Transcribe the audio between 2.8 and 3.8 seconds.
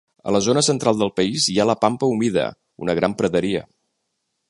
una gran praderia.